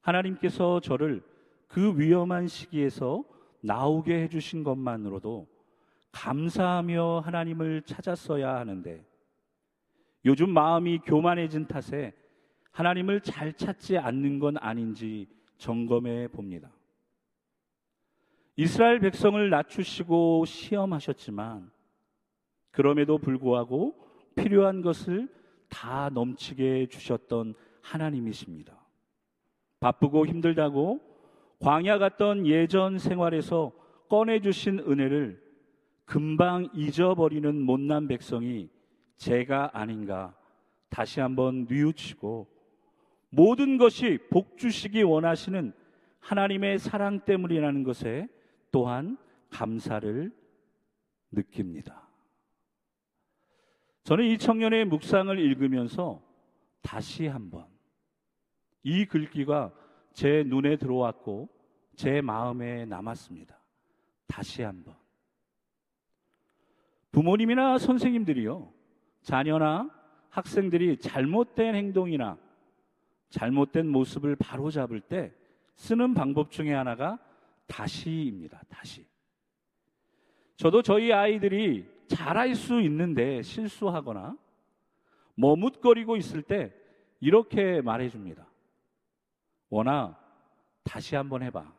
[0.00, 1.22] 하나님께서 저를
[1.68, 3.24] 그 위험한 시기에서
[3.60, 5.46] 나오게 해주신 것만으로도
[6.10, 9.06] 감사하며 하나님을 찾았어야 하는데
[10.24, 12.12] 요즘 마음이 교만해진 탓에
[12.72, 16.70] 하나님을 잘 찾지 않는 건 아닌지 점검해 봅니다.
[18.60, 21.70] 이스라엘 백성을 낮추시고 시험하셨지만
[22.70, 23.94] 그럼에도 불구하고
[24.34, 25.30] 필요한 것을
[25.70, 28.78] 다 넘치게 주셨던 하나님이십니다.
[29.80, 31.00] 바쁘고 힘들다고
[31.60, 33.72] 광야 같던 예전 생활에서
[34.10, 35.42] 꺼내주신 은혜를
[36.04, 38.68] 금방 잊어버리는 못난 백성이
[39.16, 40.36] 제가 아닌가
[40.90, 42.46] 다시 한번 뉘우치고
[43.30, 45.72] 모든 것이 복주시기 원하시는
[46.18, 48.28] 하나님의 사랑 때문이라는 것에
[48.70, 49.16] 또한
[49.50, 50.32] 감사를
[51.32, 52.08] 느낍니다.
[54.04, 56.22] 저는 이 청년의 묵상을 읽으면서
[56.82, 57.66] 다시 한번
[58.82, 59.72] 이 글귀가
[60.12, 61.48] 제 눈에 들어왔고
[61.94, 63.58] 제 마음에 남았습니다.
[64.26, 64.94] 다시 한번.
[67.12, 68.72] 부모님이나 선생님들이요,
[69.22, 69.90] 자녀나
[70.30, 72.38] 학생들이 잘못된 행동이나
[73.30, 75.32] 잘못된 모습을 바로잡을 때
[75.74, 77.18] 쓰는 방법 중에 하나가
[77.70, 78.60] 다시입니다.
[78.68, 79.06] 다시.
[80.56, 84.36] 저도 저희 아이들이 잘할 수 있는데 실수하거나
[85.36, 86.74] 머뭇거리고 있을 때
[87.20, 88.46] 이렇게 말해줍니다.
[89.70, 90.18] 원아,
[90.82, 91.72] 다시 한번 해봐.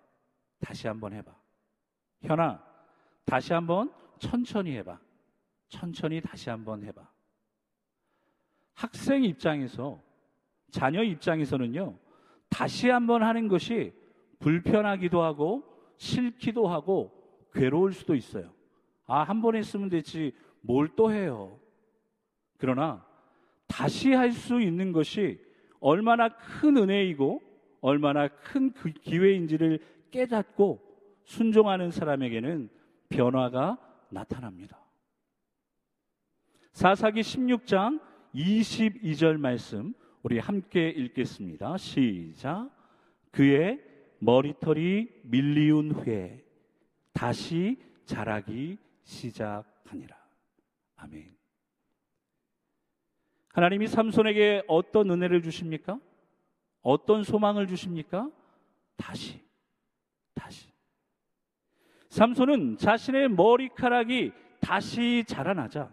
[0.62, 1.36] 다시 한번 해봐.
[2.22, 2.64] 현아,
[3.26, 5.00] 다시 한번 천천히 해봐.
[5.68, 7.08] 천천히 다시 한번 해봐.
[8.74, 10.02] 학생 입장에서,
[10.72, 11.98] 자녀 입장에서는요,
[12.50, 13.94] 다시 한번 하는 것이
[14.40, 15.71] 불편하기도 하고,
[16.02, 17.12] 싫기도 하고,
[17.54, 18.52] 괴로울 수도 있어요.
[19.06, 21.60] 아, 한 번 했으면 되지, 뭘 또 해요.
[22.58, 23.06] 그러나,
[23.68, 25.40] 다시 할 수 있는 것이
[25.80, 27.42] 얼마나 큰 은혜이고,
[27.82, 30.82] 얼마나 큰그 기회인지를 깨닫고
[31.24, 32.70] 순종하는 사람에게는
[33.10, 33.78] 변화가
[34.10, 34.80] 나타납니다.
[36.74, 38.00] 사사기 16장
[38.34, 41.78] 22절 말씀 우리 함께 읽겠습니다.
[41.78, 42.70] 시작.
[43.32, 43.91] 그의
[44.22, 46.44] 머리털이 밀리운 후에
[47.12, 50.16] 다시 자라기 시작하니라.
[50.96, 51.36] 아멘.
[53.50, 56.00] 하나님이 삼손에게 어떤 은혜를 주십니까?
[56.84, 58.30] 어떤 소망을 주십니까?
[58.96, 59.42] 다시,
[60.36, 60.72] 다시.
[62.10, 65.92] 삼손은 자신의 머리카락이 다시 자라나자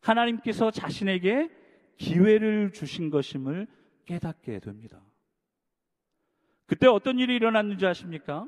[0.00, 1.50] 하나님께서 자신에게
[1.98, 3.66] 기회를 주신 것임을
[4.06, 5.02] 깨닫게 됩니다.
[6.66, 8.46] 그때 어떤 일이 일어났는지 아십니까?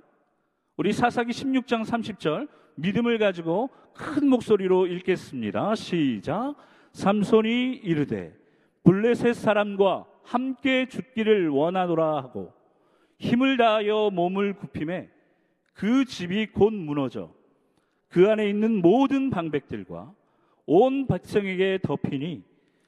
[0.76, 5.74] 우리 사사기 16장 30절 믿음을 가지고 큰 목소리로 읽겠습니다.
[5.74, 6.54] 시작.
[6.92, 8.34] 삼손이 이르되
[8.84, 12.52] 블레셋 사람과 함께 죽기를 원하노라 하고
[13.18, 15.10] 힘을 다하여 몸을 굽힘에
[15.72, 17.30] 그 집이 곧 무너져
[18.08, 20.12] 그 안에 있는 모든 방백들과
[20.66, 22.44] 온 백성에게 덮이니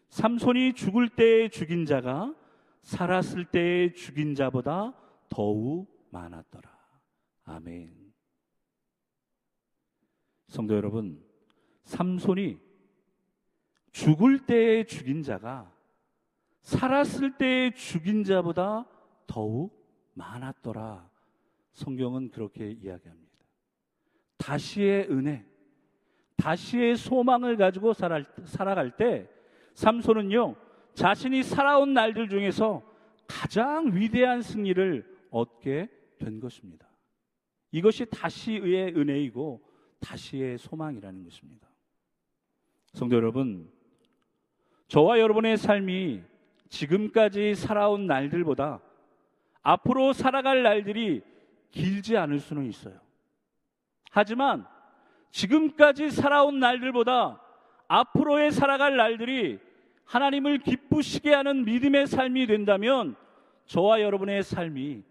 [0.08, 2.34] 삼손이 죽을 때에 죽인 자가
[2.82, 4.94] 살았을 때에 죽인 자보다
[5.28, 6.70] 더욱 많았더라.
[7.44, 8.12] 아멘.
[10.48, 11.22] 성도 여러분,
[11.84, 12.58] 삼손이
[13.92, 15.72] 죽을 때에 죽인 자가
[16.62, 18.86] 살았을 때 죽인 자보다
[19.26, 19.78] 더욱
[20.14, 21.08] 많았더라.
[21.72, 23.28] 성경은 그렇게 이야기합니다.
[24.36, 25.44] 다시의 은혜,
[26.36, 29.28] 다시의 소망을 가지고 살아, 살아갈 때
[29.74, 30.56] 삼손은요,
[30.94, 32.82] 자신이 살아온 날들 중에서
[33.26, 35.88] 가장 위대한 승리를 얻게
[36.18, 36.88] 된 것입니다.
[37.70, 39.62] 이것이 다시의 은혜이고
[40.00, 41.68] 다시의 소망이라는 것입니다.
[42.92, 43.70] 성도 여러분,
[44.88, 46.22] 저와 여러분의 삶이
[46.68, 48.80] 지금까지 살아온 날들보다
[49.62, 51.22] 앞으로 살아갈 날들이
[51.70, 52.98] 길지 않을 수는 있어요.
[54.10, 54.66] 하지만
[55.30, 57.42] 지금까지 살아온 날들보다
[57.88, 59.58] 앞으로의 살아갈 날들이
[60.04, 63.14] 하나님을 기쁘시게 하는 믿음의 삶이 된다면
[63.66, 65.02] 저와 여러분의 삶이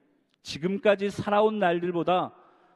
[0.47, 2.33] 지금까지 살아온 날들보다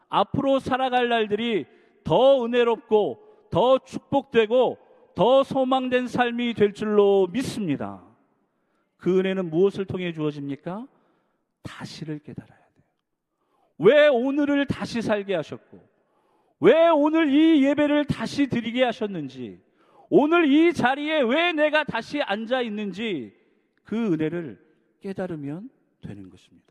[0.09, 1.65] 앞으로 살아갈 날들이
[2.03, 4.77] 더 은혜롭고 더 축복되고
[5.15, 8.03] 더 소망된 삶이 될 줄로 믿습니다.
[8.97, 10.87] 그 은혜는 무엇을 통해 주어집니까?
[11.63, 12.85] 다시를 깨달아야 돼요.
[13.77, 15.81] 왜 오늘을 다시 살게 하셨고,
[16.59, 19.61] 왜 오늘 이 예배를 다시 드리게 하셨는지,
[20.09, 23.33] 오늘 이 자리에 왜 내가 다시 앉아 있는지
[23.83, 24.59] 그 은혜를
[25.01, 25.69] 깨달으면
[26.01, 26.70] 되는 것입니다.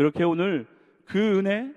[0.00, 0.66] 그렇게 오늘
[1.04, 1.74] 그 은혜,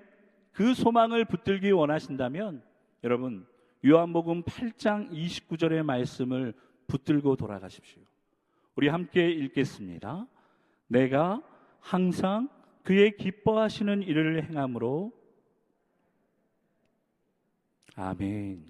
[0.50, 2.62] 그 소망을 붙들기 원하신다면
[3.02, 3.46] 여러분
[3.84, 6.54] 요한복음 8장 29절의 말씀을
[6.86, 8.00] 붙들고 돌아가십시오.
[8.76, 10.26] 우리 함께 읽겠습니다.
[10.86, 11.42] 내가
[11.80, 12.48] 항상
[12.82, 15.12] 그의 기뻐하시는 일을 행함으로
[17.94, 18.64] 아멘.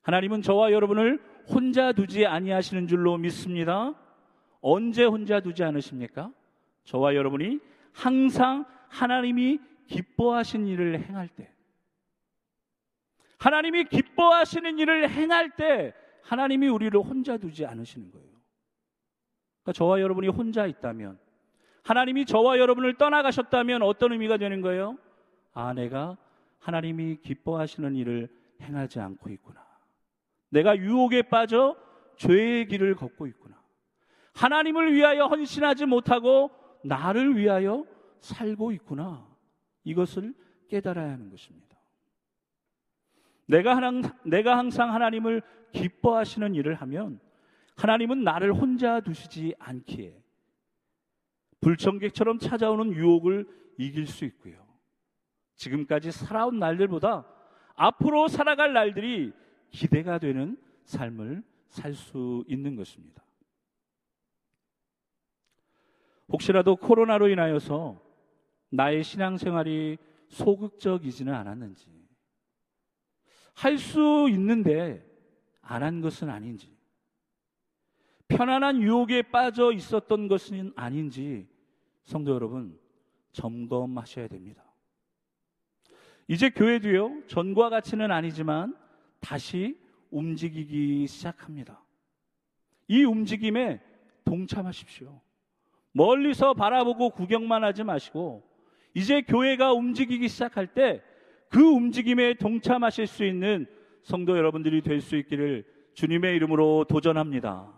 [0.00, 3.94] 하나님은 저와 여러분을 혼자 두지 아니하시는 줄로 믿습니다.
[4.62, 6.32] 언제 혼자 두지 않으십니까?
[6.84, 7.60] 저와 여러분이
[7.92, 11.50] 항상 하나님이 기뻐하신 일을 행할 때
[13.38, 18.28] 하나님이 기뻐하시는 일을 행할 때 하나님이 우리를 혼자 두지 않으시는 거예요.
[19.62, 21.18] 그러니까 저와 여러분이 혼자 있다면
[21.84, 24.98] 하나님이 저와 여러분을 떠나가셨다면 어떤 의미가 되는 거예요?
[25.54, 26.18] 아, 내가
[26.58, 28.28] 하나님이 기뻐하시는 일을
[28.60, 29.66] 행하지 않고 있구나.
[30.50, 31.76] 내가 유혹에 빠져
[32.16, 33.56] 죄의 길을 걷고 있구나.
[34.34, 36.50] 하나님을 위하여 헌신하지 못하고
[36.84, 37.84] 나를 위하여
[38.20, 39.26] 살고 있구나.
[39.84, 40.34] 이것을
[40.68, 41.78] 깨달아야 하는 것입니다.
[43.46, 43.90] 내가, 하나,
[44.24, 47.20] 내가 항상 하나님을 기뻐하시는 일을 하면
[47.76, 50.22] 하나님은 나를 혼자 두시지 않기에
[51.60, 53.46] 불청객처럼 찾아오는 유혹을
[53.78, 54.66] 이길 수 있고요.
[55.56, 57.26] 지금까지 살아온 날들보다
[57.74, 59.32] 앞으로 살아갈 날들이
[59.70, 63.22] 기대가 되는 삶을 살 수 있는 것입니다.
[66.28, 68.07] 혹시라도 코로나로 인하여서
[68.70, 71.86] 나의 신앙생활이 소극적이지는 않았는지,
[73.54, 75.04] 할 수 있는데
[75.60, 76.76] 안 한 것은 아닌지,
[78.28, 81.48] 편안한 유혹에 빠져 있었던 것은 아닌지
[82.04, 82.78] 성도 여러분
[83.32, 84.64] 점검하셔야 됩니다.
[86.26, 88.76] 이제 교회도요, 전과 같이는 아니지만
[89.20, 91.82] 다시 움직이기 시작합니다.
[92.86, 93.80] 이 움직임에
[94.24, 95.20] 동참하십시오.
[95.92, 98.47] 멀리서 바라보고 구경만 하지 마시고,
[98.98, 101.02] 이제 교회가 움직이기 시작할 때
[101.48, 103.66] 그 움직임에 동참하실 수 있는
[104.02, 107.72] 성도 여러분들이 될 수 있기를 주님의 이름으로 도전합니다.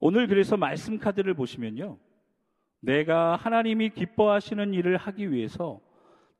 [0.00, 1.98] 오늘 그래서 말씀 카드를 보시면요.
[2.80, 5.80] 내가 하나님이 기뻐하시는 일을 하기 위해서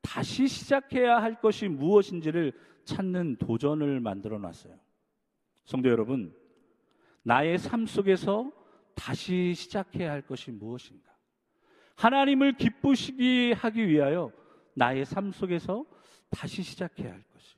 [0.03, 2.53] 다시 시작해야 할 것이 무엇인지를
[2.85, 4.74] 찾는 도전을 만들어 놨어요.
[5.64, 6.35] 성도 여러분,
[7.22, 8.53] 나의 삶 속에서
[8.94, 11.13] 다시 시작해야 할 것이 무엇인가?
[11.96, 14.33] 하나님을 기쁘시게 하기 위하여
[14.74, 15.85] 나의 삶 속에서
[16.30, 17.57] 다시 시작해야 할 것이,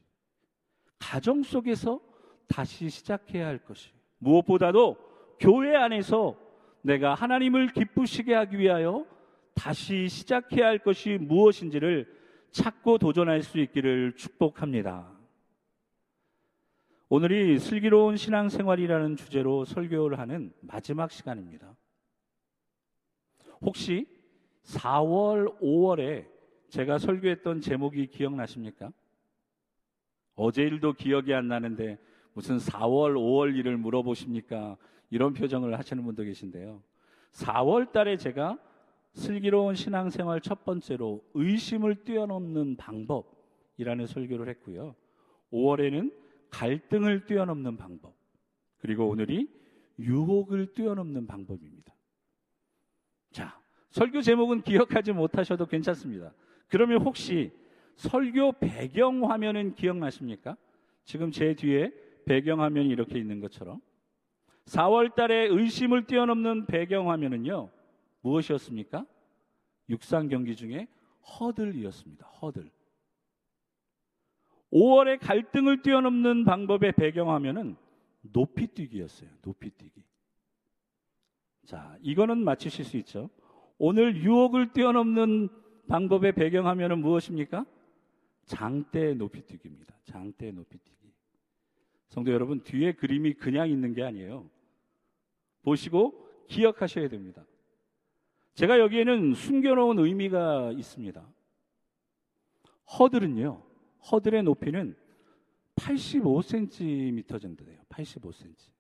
[0.99, 2.01] 가정 속에서
[2.47, 4.97] 다시 시작해야 할 것이, 무엇보다도
[5.39, 6.37] 교회 안에서
[6.83, 9.07] 내가 하나님을 기쁘시게 하기 위하여
[9.55, 12.15] 다시 시작해야 할 것이 무엇인지를
[12.51, 15.13] 찾고 도전할 수 있기를 축복합니다.
[17.09, 21.77] 오늘이 슬기로운 신앙생활이라는 주제로 설교를 하는 마지막 시간입니다.
[23.61, 24.07] 혹시
[24.67, 26.27] 4월, 5월에
[26.69, 28.93] 제가 설교했던 제목이 기억나십니까?
[30.35, 31.99] 어제 일도 기억이 안 나는데
[32.33, 34.77] 무슨 4월, 5월 일을 물어보십니까?
[35.11, 36.83] 이런 표정을 하시는 분도 계신데요.
[37.33, 38.59] 4월 달에 제가
[39.15, 44.95] 슬기로운 신앙생활 첫 번째로 의심을 뛰어넘는 방법이라는 설교를 했고요.
[45.53, 46.13] 5월에는
[46.51, 48.15] 갈등을 뛰어넘는 방법.
[48.79, 49.49] 그리고 오늘이
[49.99, 51.95] 유혹을 뛰어넘는 방법입니다.
[53.33, 53.59] 자,
[53.91, 56.33] 설교 제목은 기억하지 못하셔도 괜찮습니다.
[56.69, 57.53] 그러면 혹시
[57.97, 60.57] 설교 배경 화면은 기억나십니까?
[61.05, 61.93] 지금 제 뒤에
[62.25, 63.81] 배경 화면이 이렇게 있는 것처럼
[64.67, 67.71] 4월 달에 의심을 뛰어넘는 배경 화면은요,
[68.23, 69.07] 무엇이었습니까?
[69.89, 70.89] 육상 경기 중에
[71.39, 72.27] 허들이었습니다.
[72.27, 72.71] 허들.
[74.73, 77.77] 5월에 갈등을 뛰어넘는 방법의 배경 화면은
[78.21, 79.31] 높이뛰기였어요.
[79.43, 80.03] 높이뛰기.
[81.65, 83.31] 자, 이거는 맞추실 수 있죠.
[83.79, 85.49] 오늘 유혹을 뛰어넘는
[85.89, 87.67] 방법의 배경화면은 무엇입니까?
[88.45, 89.95] 장대 높이뛰기입니다.
[90.05, 90.97] 장대 높이뛰기.
[92.09, 94.49] 성도 여러분, 뒤에 그림이 그냥 있는 게 아니에요.
[95.63, 97.45] 보시고 기억하셔야 됩니다.
[98.55, 101.27] 제가 여기에는 숨겨놓은 의미가 있습니다.
[102.99, 103.63] 허들은요,
[104.11, 104.97] 허들의 높이는
[105.75, 107.81] 85cm 정도 돼요.
[107.89, 108.71] 85cm.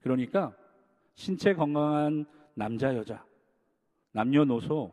[0.00, 0.54] 그러니까
[1.14, 3.24] 신체 건강한 남자, 여자,
[4.14, 4.92] 남녀노소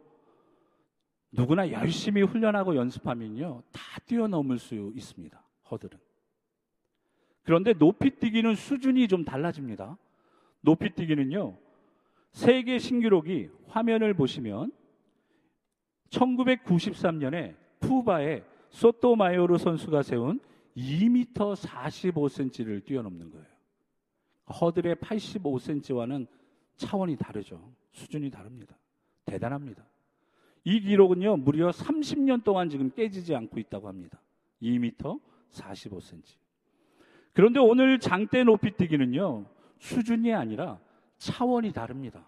[1.31, 5.41] 누구나 열심히 훈련하고 연습하면요, 다 뛰어넘을 수 있습니다.
[5.69, 5.97] 허들은.
[7.43, 9.97] 그런데 높이 뛰기는 수준이 좀 달라집니다.
[10.61, 11.57] 높이 뛰기는요,
[12.31, 14.71] 세계 신기록이 화면을 보시면
[16.09, 20.39] 1993년에 푸바의 소토마요르 선수가 세운
[20.75, 23.45] 2m 45cm를 뛰어넘는 거예요.
[24.59, 26.27] 허들의 85cm와는
[26.75, 27.73] 차원이 다르죠.
[27.91, 28.80] 수준이 다릅니다.
[29.25, 29.83] 대단합니다.
[30.63, 34.21] 이 기록은요, 무려 30년 동안 지금 깨지지 않고 있다고 합니다.
[34.61, 35.19] 2m
[35.51, 36.37] 45cm.
[37.33, 39.45] 그런데 오늘 장대 높이 뛰기는요,
[39.79, 40.79] 수준이 아니라
[41.17, 42.27] 차원이 다릅니다.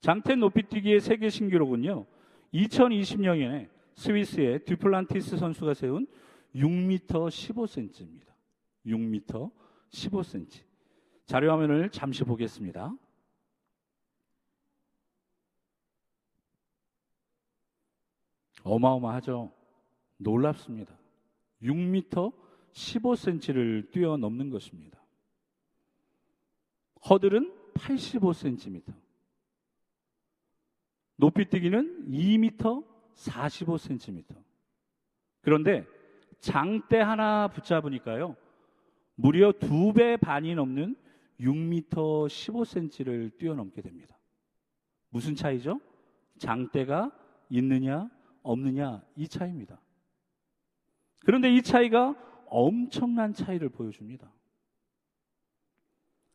[0.00, 2.06] 장대 높이 뛰기의 세계 신기록은요,
[2.52, 6.06] 2020년에 스위스의 듀플란티스 선수가 세운
[6.54, 8.30] 6m 15cm입니다.
[8.86, 9.50] 6m
[9.90, 10.62] 15cm.
[11.26, 12.92] 자료 화면을 잠시 보겠습니다.
[18.62, 19.52] 어마어마하죠.
[20.18, 20.94] 놀랍습니다.
[21.62, 22.32] 6m
[22.72, 25.00] 15cm를 뛰어넘는 것입니다.
[27.08, 28.82] 허들은 85cm.
[31.16, 32.84] 높이뛰기는 2m
[33.14, 34.24] 45cm.
[35.42, 35.86] 그런데
[36.40, 38.36] 장대 하나 붙잡으니까요.
[39.14, 40.96] 무려 두 배 반이 넘는
[41.40, 41.90] 6m
[42.28, 44.18] 15cm를 뛰어넘게 됩니다.
[45.10, 45.80] 무슨 차이죠?
[46.38, 47.10] 장대가
[47.50, 48.08] 있느냐
[48.42, 49.80] 없느냐 이 차이입니다.
[51.24, 52.14] 그런데 이 차이가
[52.46, 54.30] 엄청난 차이를 보여줍니다.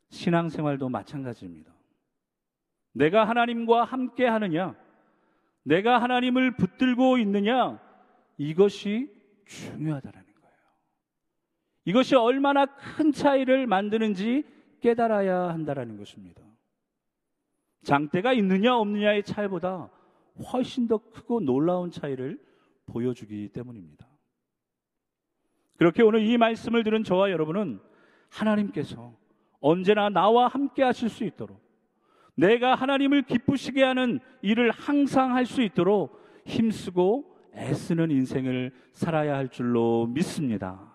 [0.09, 1.73] 신앙생활도 마찬가지입니다.
[2.93, 4.75] 내가 하나님과 함께 하느냐,
[5.63, 7.79] 내가 하나님을 붙들고 있느냐,
[8.37, 9.11] 이것이
[9.45, 10.57] 중요하다라는 거예요.
[11.85, 14.43] 이것이 얼마나 큰 차이를 만드는지
[14.79, 16.41] 깨달아야 한다라는 것입니다.
[17.83, 19.89] 장대가 있느냐 없느냐의 차이보다
[20.39, 22.39] 훨씬 더 크고 놀라운 차이를
[22.85, 24.07] 보여주기 때문입니다.
[25.77, 27.79] 그렇게 오늘 이 말씀을 들은 저와 여러분은
[28.29, 29.15] 하나님께서
[29.59, 31.63] 언제나 나와 함께 하실 수 있도록
[32.35, 40.07] 내가 하나님을 기쁘시게 하는 일을 항상 할 수 있도록 힘쓰고 애쓰는 인생을 살아야 할 줄로
[40.07, 40.93] 믿습니다.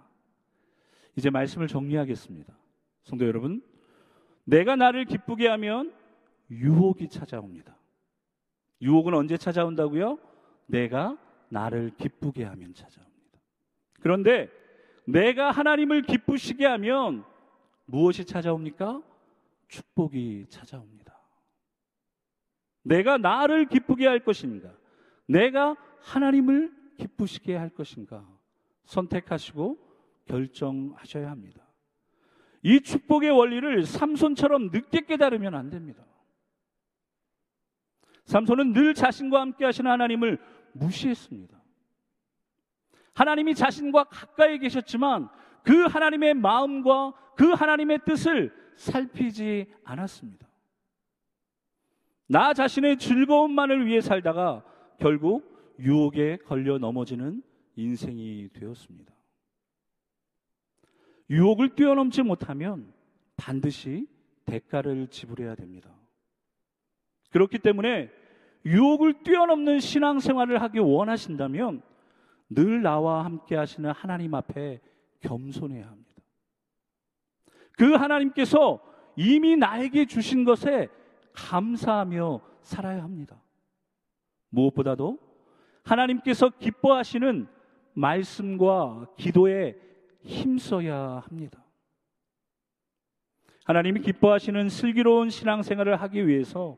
[1.16, 2.54] 이제 말씀을 정리하겠습니다.
[3.02, 3.62] 성도 여러분,
[4.44, 5.92] 내가 나를 기쁘게 하면
[6.50, 7.79] 유혹이 찾아옵니다.
[8.80, 10.18] 유혹은 언제 찾아온다고요?
[10.66, 11.18] 내가
[11.48, 13.38] 나를 기쁘게 하면 찾아옵니다.
[14.00, 14.48] 그런데
[15.06, 17.24] 내가 하나님을 기쁘시게 하면
[17.86, 19.02] 무엇이 찾아옵니까?
[19.68, 21.18] 축복이 찾아옵니다.
[22.82, 24.72] 내가 나를 기쁘게 할 것인가?
[25.26, 28.26] 내가 하나님을 기쁘시게 할 것인가?
[28.84, 29.78] 선택하시고
[30.26, 31.66] 결정하셔야 합니다.
[32.62, 36.04] 이 축복의 원리를 삼손처럼 늦게 깨달으면 안 됩니다.
[38.30, 40.38] 삼손은 늘 자신과 함께 하시는 하나님을
[40.72, 41.60] 무시했습니다.
[43.12, 45.28] 하나님이 자신과 가까이 계셨지만
[45.64, 50.48] 그 하나님의 마음과 그 하나님의 뜻을 살피지 않았습니다.
[52.28, 54.64] 나 자신의 즐거움만을 위해 살다가
[55.00, 57.42] 결국 유혹에 걸려 넘어지는
[57.74, 59.12] 인생이 되었습니다.
[61.30, 62.92] 유혹을 뛰어넘지 못하면
[63.36, 64.06] 반드시
[64.44, 65.90] 대가를 지불해야 됩니다.
[67.30, 68.19] 그렇기 때문에
[68.64, 71.82] 유혹을 뛰어넘는 신앙생활을 하기 원하신다면
[72.50, 74.80] 늘 나와 함께 하시는 하나님 앞에
[75.20, 76.10] 겸손해야 합니다.
[77.72, 78.80] 그 하나님께서
[79.16, 80.88] 이미 나에게 주신 것에
[81.32, 83.40] 감사하며 살아야 합니다.
[84.50, 85.18] 무엇보다도
[85.84, 87.46] 하나님께서 기뻐하시는
[87.94, 89.76] 말씀과 기도에
[90.22, 91.64] 힘써야 합니다.
[93.64, 96.76] 하나님이 기뻐하시는 슬기로운 신앙생활을 하기 위해서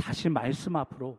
[0.00, 1.18] 다시 말씀 앞으로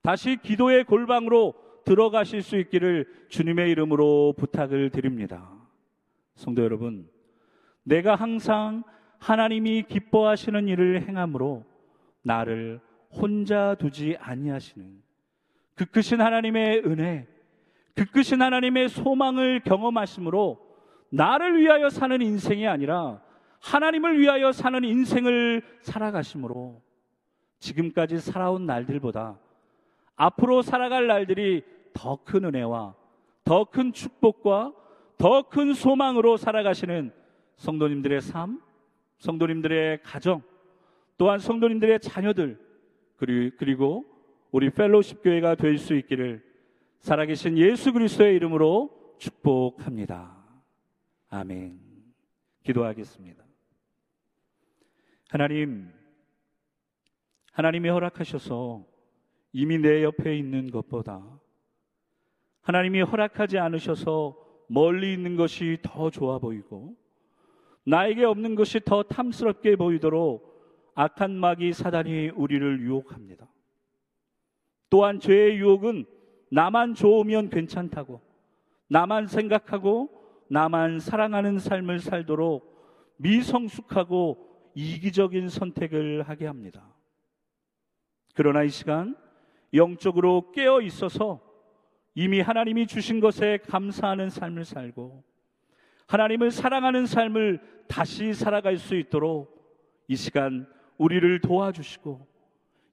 [0.00, 1.54] 다시 기도의 골방으로
[1.84, 5.50] 들어가실 수 있기를 주님의 이름으로 부탁을 드립니다.
[6.34, 7.08] 성도 여러분,
[7.82, 8.84] 내가 항상
[9.18, 11.64] 하나님이 기뻐하시는 일을 행함으로
[12.22, 15.02] 나를 혼자 두지 아니하시는
[15.74, 17.26] 그 크신 하나님의 은혜,
[17.94, 20.60] 그 크신 하나님의 소망을 경험하심으로
[21.10, 23.20] 나를 위하여 사는 인생이 아니라
[23.60, 26.82] 하나님을 위하여 사는 인생을 살아가심으로
[27.64, 29.38] 지금까지 살아온 날들보다
[30.16, 31.62] 앞으로 살아갈 날들이
[31.94, 32.94] 더 큰 은혜와
[33.44, 34.74] 더 큰 축복과
[35.16, 37.12] 더 큰 소망으로 살아가시는
[37.56, 38.60] 성도님들의 삶,
[39.18, 40.42] 성도님들의 가정,
[41.16, 42.58] 또한 성도님들의 자녀들,
[43.16, 44.04] 그리고
[44.50, 46.42] 우리 펠로십 교회가 될 수 있기를
[47.00, 50.36] 살아계신 예수 그리스도의 이름으로 축복합니다.
[51.30, 51.78] 아멘.
[52.64, 53.44] 기도하겠습니다.
[55.30, 55.92] 하나님,
[57.54, 58.84] 하나님이 허락하셔서
[59.52, 61.22] 이미 내 옆에 있는 것보다
[62.62, 64.36] 하나님이 허락하지 않으셔서
[64.66, 66.96] 멀리 있는 것이 더 좋아 보이고
[67.84, 70.52] 나에게 없는 것이 더 탐스럽게 보이도록
[70.94, 73.48] 악한 마귀 사단이 우리를 유혹합니다.
[74.90, 76.06] 또한 죄의 유혹은
[76.50, 78.20] 나만 좋으면 괜찮다고,
[78.88, 80.08] 나만 생각하고,
[80.48, 86.93] 나만 사랑하는 삶을 살도록 미성숙하고 이기적인 선택을 하게 합니다.
[88.34, 89.16] 그러나 이 시간
[89.72, 91.40] 영적으로 깨어 있어서
[92.14, 95.24] 이미 하나님이 주신 것에 감사하는 삶을 살고
[96.06, 99.54] 하나님을 사랑하는 삶을 다시 살아갈 수 있도록
[100.06, 100.66] 이 시간
[100.98, 102.26] 우리를 도와주시고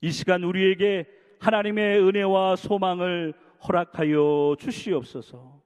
[0.01, 1.07] 이 시간 우리에게
[1.39, 3.33] 하나님의 은혜와 소망을
[3.67, 5.61] 허락하여 주시옵소서.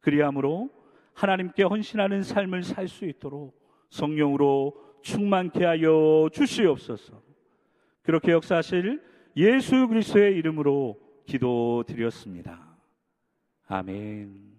[0.00, 0.70] 그리함으로
[1.14, 7.23] 하나님께 헌신하는 삶을 살 수 있도록 성령으로 충만케 하여 주시옵소서.
[8.04, 9.02] 그렇게 역사하실
[9.36, 12.76] 예수 그리스도의 이름으로 기도드렸습니다.
[13.66, 14.53] 아멘.